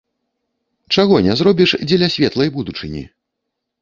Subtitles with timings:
[0.95, 3.03] Чаго не зробіш дзеля светлай будучыні?